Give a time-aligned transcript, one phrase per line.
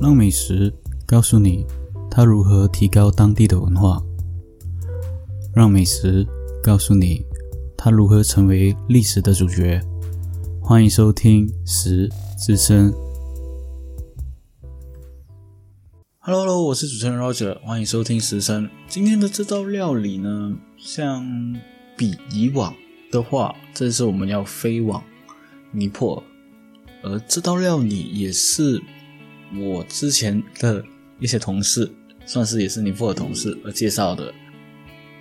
[0.00, 0.72] 让美食
[1.04, 1.66] 告诉你
[2.08, 4.00] 它如何提高当地的文化，
[5.52, 6.24] 让美食
[6.62, 7.26] 告诉你
[7.76, 9.80] 它如何成为历史的主角。
[10.62, 12.08] 欢迎收听《食
[12.38, 12.92] 之声》。
[16.20, 18.66] Hello，我是主持人 Roger，欢迎收听《食声》。
[18.88, 21.26] 今天的这道料理呢，像
[21.96, 22.72] 比以往
[23.10, 25.02] 的话，这次我们要飞往
[25.72, 26.22] 尼泊尔。
[27.02, 28.80] 而这道料理也是
[29.56, 30.84] 我之前的
[31.18, 31.90] 一些同事，
[32.26, 34.32] 算是也是尼泊尔同事而介绍的。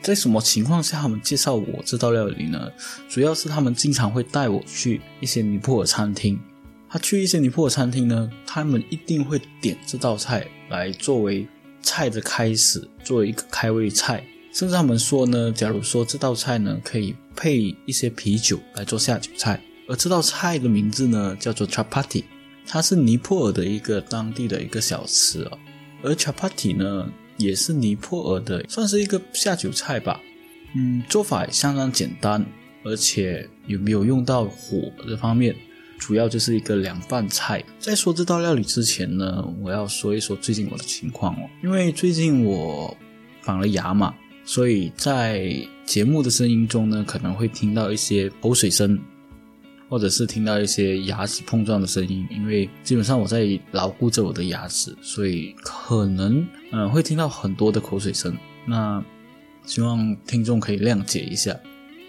[0.02, 2.72] 在什么情况下他们介绍我这道料理呢？
[3.10, 6.40] 主要是他们经常会带我去一些尼泊尔餐厅。
[6.90, 11.46] 他去一些尼泊尔餐厅呢，他们一定会点这道菜来作为
[11.82, 14.24] 菜的开始，作为一个开胃菜。
[14.54, 19.62] 甚至他们说呢，假如说这道菜呢可以配一些啤酒来做下酒菜。
[19.90, 22.24] 而这道菜的名字呢，叫做 chapati，
[22.68, 25.58] 它是尼泊尔的一个当地的一个小吃哦。
[26.04, 30.20] 而 chapati 呢，也是尼泊尔的，算是一个下酒菜吧。
[30.76, 32.46] 嗯，做法也相当简单，
[32.84, 35.56] 而且有没有用到火这方面，
[35.98, 37.64] 主要就是一个凉拌菜。
[37.80, 42.96] 在说这道料理之前呢，我要说一说最近我的情况哦，因为最近我
[43.46, 45.50] 绑了牙嘛，所以在
[45.86, 49.00] 节目的声音中呢，可能会听到一些口水声。
[49.90, 58.36] 或者是听到一些牙齿碰撞的声音，因为基本上我在牢固着我的牙齿，所以可能嗯会听到很多的口水声。
[58.66, 59.02] 那
[59.66, 61.58] 希望听众可以谅解一下。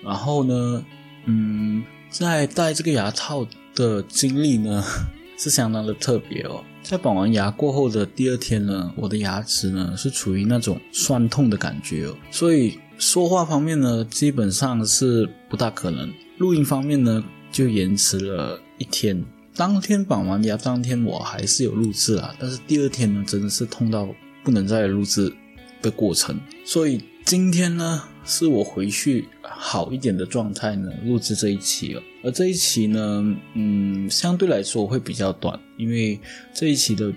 [0.04, 0.84] 然后呢，
[1.26, 4.82] 嗯，在戴这个牙套的经历呢
[5.38, 6.64] 是相当的特别哦。
[6.82, 16.12] 在绑完牙过后的第二天呢，我的牙齿呢是处于那种酸痛的感觉哦，所以说话方面呢基本上是不大可能。
[16.38, 17.22] 录音方面呢。
[17.59, 19.20] 就延迟了一天。
[19.56, 24.09] 当天绑完牙，当天我还是有录制啊，但是第二天呢，真的是痛到
[24.45, 25.34] 不能再录制
[25.83, 26.39] 的过程。
[26.64, 32.02] 所以今天呢，是我回去好一点的状态呢，录制这一期了。
[32.23, 36.20] 而这一期呢，嗯，相对来说会比较短，因为
[36.55, 37.13] 这一期的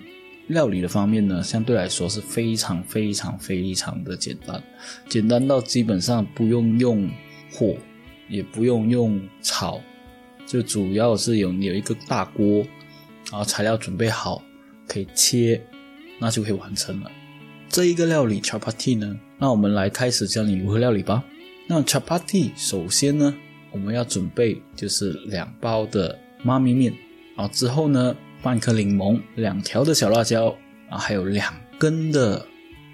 [0.48, 4.60] 料理的方面呢，相对来说是非常非常非常的简单，
[5.08, 7.08] 简单到基本上不用用
[7.52, 7.76] 火，
[8.28, 9.80] 也不用用炒。
[10.52, 12.58] 就主要是有有一个大锅，
[13.30, 14.42] 然后材料准备好，
[14.86, 15.58] 可以切，
[16.18, 17.10] 那就可以完成了。
[17.70, 21.24] 这一个料理 chapati 呢，那我们来开始教你如何料理吧。
[21.66, 23.34] 那 chapati 首先呢，
[23.70, 26.92] 我们要准备就是两包的妈咪面，
[27.34, 30.54] 然后之后呢，半颗柠檬，两条的小辣椒，
[30.90, 32.44] 啊，还有两根的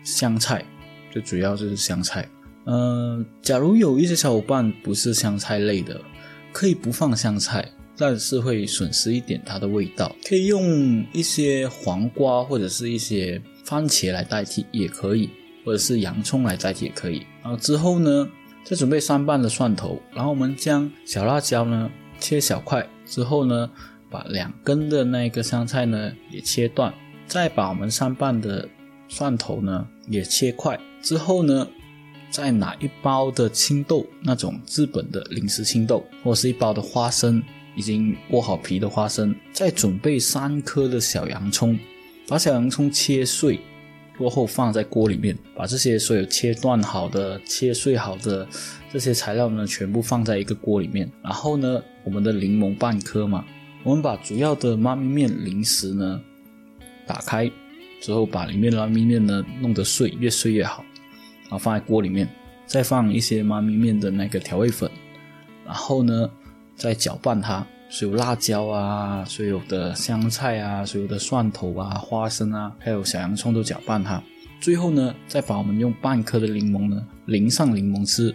[0.04, 0.64] 香菜，
[1.10, 2.28] 最主要就是香菜。
[2.66, 6.00] 嗯，假如有一些小伙伴不是香菜类的。
[6.53, 10.14] 可以不放香菜，但是会损失一点它的味道。
[10.26, 15.31] 可以用一些黄瓜或者是一些番茄来代替也可以，
[15.64, 17.26] 或者是洋葱来代替也可以。
[17.42, 18.28] 然后之后呢，
[18.64, 23.70] 再准备三瓣的蒜头，然后我们将小辣椒呢切小块，之后呢
[24.10, 26.92] 把两根的那个香菜呢也切断，
[27.26, 28.69] 再把我们三瓣的
[29.08, 31.66] 蒜头呢也切块，之后呢。
[32.30, 37.42] 再拿一包的青豆，那种日本的零食青豆，或是一包的花生，
[37.74, 39.34] 已经剥好皮的花生。
[39.52, 41.78] 再准备三颗的小洋葱，
[42.26, 43.58] 把小洋葱切碎
[44.16, 48.46] 过后放在锅里面，把这些所有切断好的、切碎好的
[48.92, 51.10] 这些材料呢，全部放在一个锅里面。
[51.22, 53.44] 然后呢，我们的柠檬半颗嘛，
[53.82, 56.20] 我们把主要的妈咪面零食呢
[57.06, 57.50] 打开
[58.02, 60.84] 之后，把里面的妈咪面呢弄得碎，越碎越好。
[61.48, 62.28] 然后放在锅里面，
[62.66, 64.91] 再放一些妈咪面的那个调味粉，
[65.64, 66.28] 然后呢，
[66.76, 74.22] 再搅拌它，所有辣椒啊，所有的香菜啊，所有的蒜头啊、花生啊，还有小洋葱都搅拌它。
[74.60, 78.34] 最后呢，再把我们用半颗的柠檬呢淋上柠檬汁，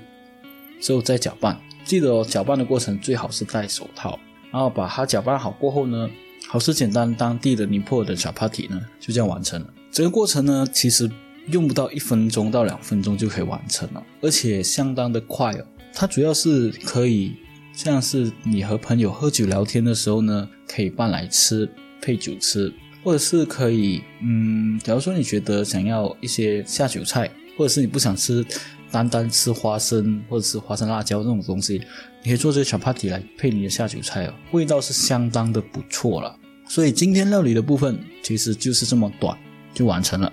[0.82, 1.56] 之后再搅拌。
[1.84, 4.18] 记得哦，搅拌的过程最好是戴手套。
[4.52, 6.10] 然后把它搅拌好过后呢，
[6.48, 9.68] 好吃简单，当地的尼泊尔的小 party 呢就这样完成了。
[9.92, 11.08] 整个过程呢，其实。
[11.48, 15.66] 用不到一分钟到两分钟就可以完成了，而且相当的快哦。
[15.94, 17.36] 它主要是可以
[17.74, 21.70] 像是你和朋友喝酒聊天的时候呢，可以拌来吃，
[22.02, 22.74] 配酒吃，
[23.04, 28.46] 或者是可以，嗯，假如说你觉得想要一些下酒菜，或者是你不想吃
[28.90, 31.82] 单单吃花生或者是花生辣椒这种东西，
[32.24, 36.36] 你可以做这个小 party 来配你的下酒菜哦，味道是相当的不错了。
[36.68, 39.38] 所以今天料理的部分其实就是这么短
[39.74, 40.32] 就完成了。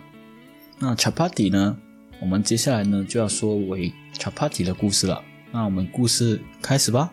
[0.82, 1.76] 那 chapati 呢？
[2.22, 5.22] 我们接下来呢就要说为 chapati 的故事了。
[5.52, 7.12] 那我们故事开始吧。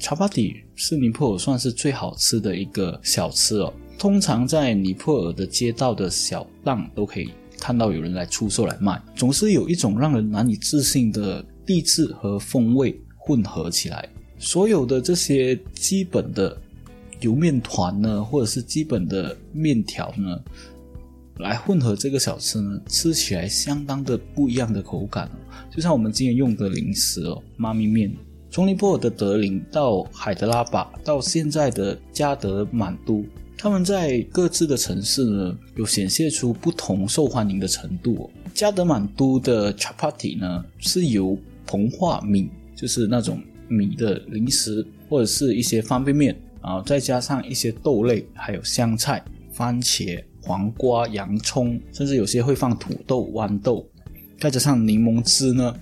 [0.00, 3.72] chapati 是尼泊尔算是最好吃的一个小吃哦。
[3.96, 14.08] 通常在尼泊尔的街道的小档都可以看到有人来出售来卖，总是有一种让人难以置信的地质和风味混合起来。
[14.36, 16.60] 所有的这些基本的
[17.20, 20.38] 油面团呢，或者是基本的面条呢，
[21.38, 25.38] 来混合这个小吃呢，吃起来相当的不一样的口感哦。
[25.70, 28.12] 就像我们今天用的零食哦，妈咪面。
[28.48, 33.22] 从尼泊尔的德林到海德拉巴，到现在的加德满都，
[33.58, 38.30] 他们在各自的城市呢，有显现出不同受欢迎的程度。
[38.54, 41.36] 加德满都的 chapati 呢，是由
[41.66, 43.38] 膨化米，就是那种
[43.68, 46.34] 米的零食，或者是一些方便面，
[46.66, 53.88] 啊再加上一些豆类，还有香菜、番茄、黄瓜、洋葱，甚至有些会放土豆、豌豆，
[54.40, 55.74] 再加上柠檬汁呢。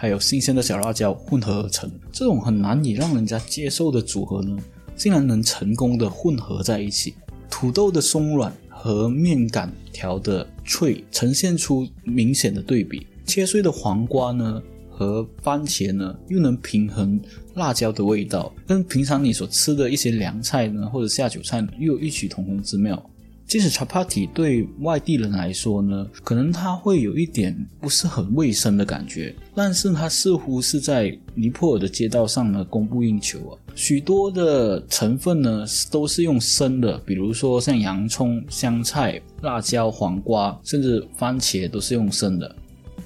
[0.00, 4.56] 还有新鲜的小辣椒混合而成，这种很难以让人家接受的组合呢，
[4.94, 7.14] 竟然能成功的混合在一起。
[7.50, 14.62] 土豆的松软和面杆条的脆呈现出明显的对比，切碎的黄瓜呢
[14.98, 17.20] 和番茄呢又能平衡
[17.54, 23.00] 辣椒的味道，跟平常你所吃的一些凉菜呢或者下酒菜又有异曲同工之妙。
[23.46, 33.56] 即使 chapati 对外地人来说呢，可能它会有一点不是很卫生的感觉，但是它似乎是在尼泊尔的街道上呢供不应求啊。
[33.74, 42.54] 许多的成分呢都是用生的，比如说像洋葱、香菜、辣椒、黄瓜，甚至番茄都是用生的。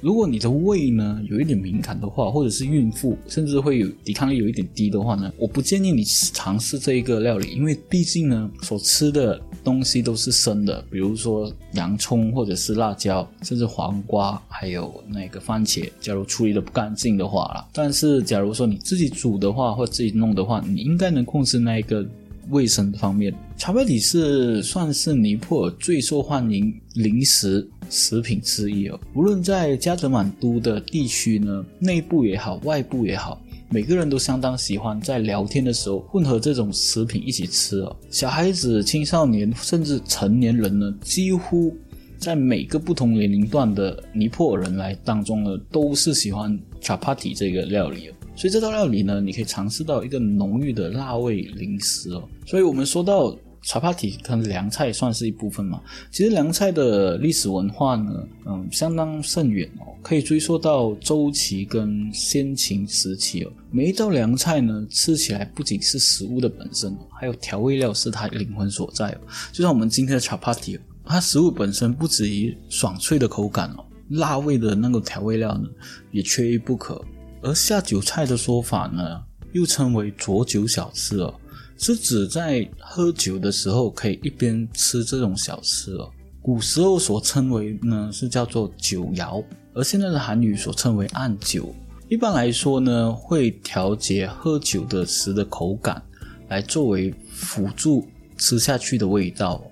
[0.02, 15.88] 如果你的胃呢有一点敏感的话，或者是孕妇，甚至会有抵抗力有一点低的话呢，我不建议你尝试这一个料理，因为毕竟呢所吃的东西都是生的，比如说洋葱或者是辣椒，甚至黄瓜，还有那个番茄。
[16.00, 22.04] 假如处理的不干净的话啦，但是假如说你自己煮的话或自己弄的话，你应该能控制那一个。
[22.50, 28.98] 卫生方面，查巴蒂是算是尼泊尔最受欢迎零食食品之一哦。
[29.14, 37.96] 无论在加德满都的地区呢，内部也好，外部也好，每个人都相当喜欢在聊天的时候混合这种食品一起吃哦。
[38.10, 41.76] 小孩子、青少年甚至成年人呢，几乎
[42.18, 48.10] 在每个不同年龄段的尼泊尔人来当中呢，都是喜欢 chapati 这个料理。
[48.42, 52.28] 所以这道料理呢，你可以尝试到一个浓郁的辣味零食哦。
[52.44, 55.80] 所以我们说到茶帕提跟凉菜算是一部分嘛。
[56.10, 58.12] 其实凉菜的历史文化呢，
[58.46, 63.52] 嗯，相当甚远哦，可以追溯到周期跟先秦时期哦。
[63.70, 69.16] 每一道凉菜呢，吃起来不仅是食物的本身，还有调味料是它灵魂所在。
[69.52, 75.68] 就像我们今天的茶帕提，它食物本身不止于爽脆的口感哦，辣味的那个调味料呢，
[76.10, 77.00] 也缺一不可。
[77.42, 79.20] 而下酒菜的说法呢，
[79.52, 81.34] 又称为酌酒小吃哦，
[81.76, 86.08] 是指在喝酒的时候可以一边吃这种小吃哦。
[86.40, 89.44] 古时候所称为呢是叫做酒肴，
[89.74, 91.74] 而现在的韩语所称为暗酒。
[92.08, 96.02] 一般来说呢，会调节喝酒的时的口感，
[96.48, 98.06] 来作为辅助
[98.36, 99.62] 吃下去的味道。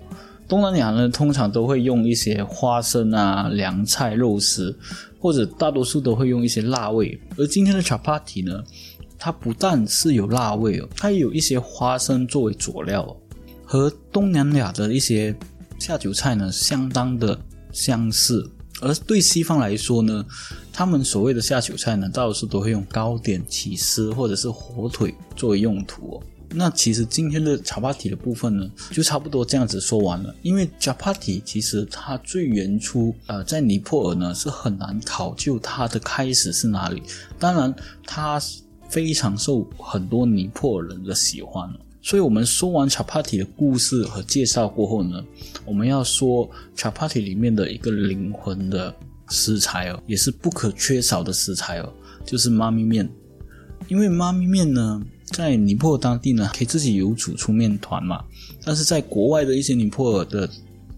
[0.47, 4.77] 东南亚呢，通常都会用一些花生啊、凉菜、肉丝。
[5.21, 8.63] 或者大多数都会用一些辣味，而今天的 chapati 呢，
[9.19, 13.15] 它不但是有辣味哦，它也有一些花生作为佐料，哦
[13.63, 15.33] 和东南亚的一些
[15.79, 17.39] 下酒菜呢相当的
[17.71, 18.49] 相似。
[18.81, 20.25] 而对西方来说呢，
[20.73, 26.23] 他们所谓的下酒菜呢，大多数都会用糕点、起司或者是火腿作为用途哦。
[26.53, 30.35] 那其实今天的茶帕提的部分呢，就差不多这样子说完了。
[30.41, 37.01] 因为茶帕提其实它最原初，呃，在尼泊尔呢是很难考究它的开始是哪里。
[37.39, 37.73] 当然，
[38.05, 38.41] 它
[38.89, 41.69] 非常受很多尼泊尔人的喜欢。
[42.01, 45.23] 所以我们说完茶帕提的故事和介绍过后呢，
[45.65, 48.93] 我们要说茶帕提里面的一个灵魂的
[49.29, 51.93] 食材哦，也是不可缺少的食材哦，
[52.25, 53.09] 就是妈咪面。
[53.91, 55.03] 因为妈咪面呢。
[55.31, 58.21] 在尼泊尔当地呢，可以自己有煮出面团嘛。
[58.65, 60.49] 但是在国外的一些尼泊尔的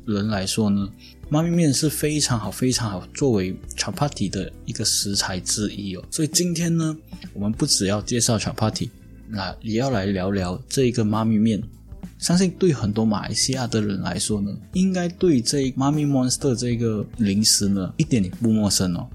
[0.07, 0.89] 人来说呢，
[1.29, 6.03] 妈咪面是非常好、非常好作为 chapati 的一个食材之一哦。
[6.09, 6.97] 所以今天呢，
[7.31, 8.89] 我们不只要介绍 chapati，
[9.29, 11.61] 那也要来聊聊这一个妈咪面。
[12.17, 19.07] 相信对很多马来西亚的人来说呢，应该对这妈咪 monster 这个零食呢一点也不陌生哦。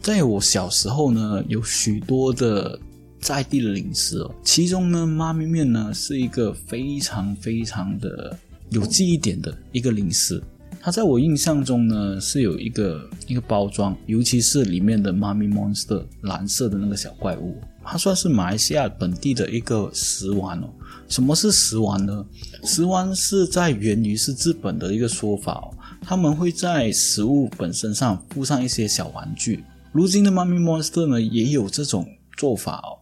[0.00, 2.80] 在我小时候呢，有许多的。
[3.22, 8.36] 在地的零食哦，其中呢，妈咪面呢是一个非常非常的
[8.70, 10.42] 有记忆点的一个零食。
[10.80, 20.68] 它在我印象中呢是有一个一个包装，尤其是里面的妈咪 monster 蓝色的那个小怪物，它算是马来西亚本地的一个食玩哦。
[21.06, 22.26] 什么是食玩呢？
[22.64, 29.62] 食玩是在源于是日本的一个说法哦，他们会在食物本身上附上一些小玩具。
[29.92, 32.04] 如今的妈咪 monster 呢也有这种
[32.36, 32.98] 做法哦。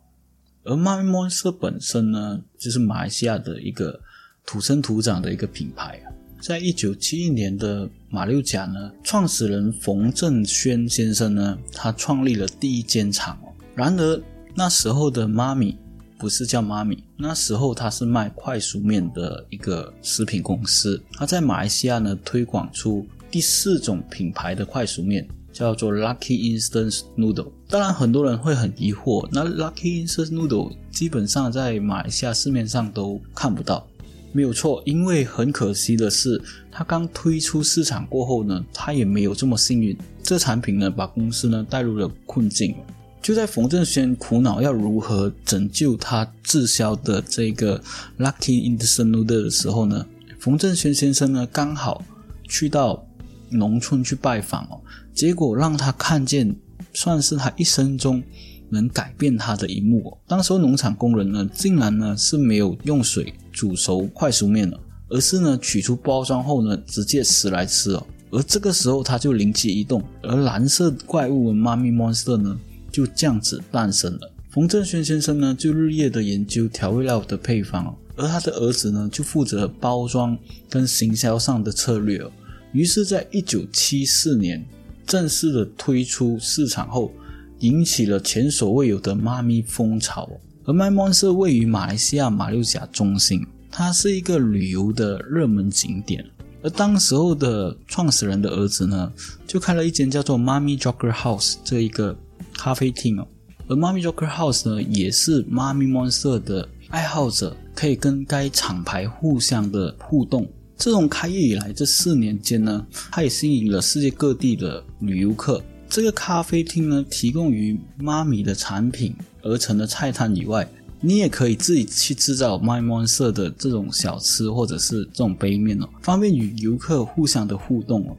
[0.64, 4.00] 而妈咪 monster 本身呢，就是马来西亚的一个
[4.44, 6.12] 土生土长的一个品牌啊。
[6.40, 13.52] 在一九七一年的马六甲呢，创始人冯正轩先生呢，他创立了第一间厂哦。
[13.74, 14.22] 然而
[14.54, 15.76] 那时候的妈咪。
[16.18, 21.02] 不是叫妈咪，那时候他是卖快熟面的一个食品公司。
[21.14, 27.50] 他在马来西亚呢推广出第四种品牌的快熟面，叫做 Lucky Instant Noodle。
[27.68, 33.86] 当然，很多人会很疑惑，那 Lucky Instant Noodle 基本上在马来西亚市面上都看不到。
[34.32, 36.40] 没有错，因为很可惜的是，
[36.70, 39.96] 它刚推出市场过后呢，它也没有这么幸运。
[40.22, 42.76] 这产品呢，把公司呢带入了困境。
[43.20, 47.82] 就在冯正轩苦恼要如何拯救他滞销的这个
[48.18, 50.06] Lucky Instant Noodle 的时候呢，
[50.38, 52.02] 冯正轩先生呢刚好
[52.48, 53.04] 去到
[53.50, 54.80] 农村去拜访哦，
[55.20, 56.56] 结果让他看见
[56.94, 58.22] 算是他一生中
[58.70, 60.16] 能改变他的一幕。
[60.26, 68.06] 当时农场工人呢，竟然呢是没有用水煮熟快熟面了，而是呢取出包装后呢直接撕来吃哦。
[68.30, 72.58] 而这个时候他就灵机一动，而蓝色怪物妈咪 Monster 呢？
[72.90, 74.32] 就这样子诞生了。
[74.48, 80.34] 冯正轩先生呢，就日夜的研究调味料的配方哦，而他的儿子呢，就负责包装
[80.70, 82.32] 跟行销上的策略哦。
[82.72, 84.64] 于是，在一九七四年
[85.10, 87.10] 正式的推出市场后，
[87.58, 90.30] 引起了前所未有的妈咪风潮。
[90.64, 96.24] 而麦芒社位于马来西亚马六甲中心，它是一个旅游的热门景点。
[96.62, 99.12] 而当时候的创始人的儿子呢，
[99.48, 102.16] 就开了一间叫做妈咪 Joker House 这一个。
[102.52, 103.26] 咖啡厅哦，
[103.68, 110.46] 而妈咪 Joker House 呢，也是妈咪 Monster 的爱好者可以跟该厂牌互相的互动。
[110.80, 115.62] 自从开业以来这四年间呢，它也吸引了世界各地的旅游客。
[115.90, 120.66] 这个咖啡厅呢，提供于妈咪的产品而成的菜单以外，
[121.02, 128.16] 你也可以自己去制造妈咪 Monster 的这种小吃或者是这种杯面哦，方便与游客互相的互动哦。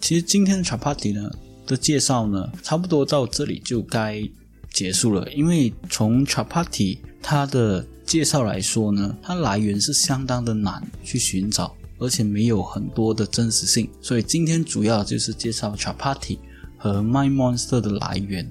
[0.00, 1.28] 其实今天的 Chapati 呢。
[1.66, 4.22] 的介绍呢，差不多到这里就该
[4.70, 5.26] 结束了。
[5.32, 13.88] 因为从 Chapati 它的介绍来说呢，它来源是相当的难去寻找，而且没有很多的真实性。
[14.00, 16.38] 所以今天主要就是介绍 Chapati
[16.76, 18.50] 和 My Monster 的来源。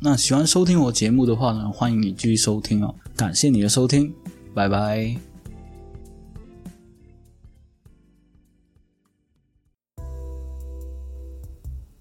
[0.00, 2.94] 那喜欢收听我节目的话呢，欢迎你继续收听哦。
[3.14, 4.12] 感谢你的收听，
[4.54, 5.16] 拜拜。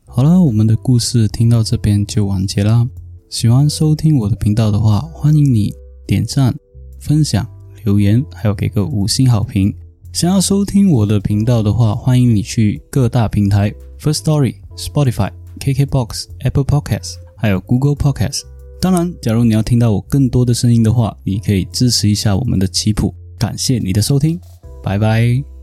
[0.08, 2.88] 好了，我们的故事听到这边就完结啦。
[3.30, 5.74] 喜欢收听我的频道的话，欢迎你
[6.08, 6.56] 点赞、
[7.00, 7.46] 分享、
[7.84, 9.76] 留言，还有给个五星好评。
[10.16, 13.70] 想要收听我的频道的话，欢迎你去各大平台
[14.00, 15.30] ：First Story、Spotify、
[15.60, 18.44] KKBox、Apple Podcasts，还有 Google Podcasts。
[18.80, 23.14] 当然，假如你要听到我更多的声音的话，你可以支持一下我们的棋谱。
[23.38, 24.40] 感谢你的收听，
[24.82, 25.55] 拜拜。